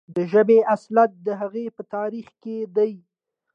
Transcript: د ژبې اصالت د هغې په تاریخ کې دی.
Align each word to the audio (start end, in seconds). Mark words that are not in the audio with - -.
د 0.15 0.17
ژبې 0.31 0.59
اصالت 0.73 1.11
د 1.25 1.27
هغې 1.41 1.65
په 1.75 1.83
تاریخ 1.95 2.27
کې 2.41 2.57
دی. 2.75 2.91